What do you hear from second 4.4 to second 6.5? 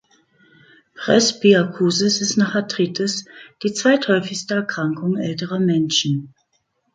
Erkrankung älterer Menschen.